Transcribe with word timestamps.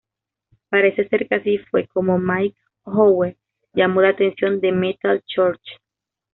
Parece 0.69 1.07
ser 1.09 1.27
que 1.27 1.35
así 1.35 1.57
fue 1.69 1.85
como 1.87 2.17
Mike 2.17 2.57
Howe 2.85 3.37
llamo 3.75 4.01
la 4.01 4.09
atención 4.09 4.59
de 4.59 4.71
Metal 4.71 5.21
Church. 5.27 5.61